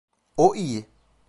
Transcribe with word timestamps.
O 0.37 0.55
iyi. 0.55 0.85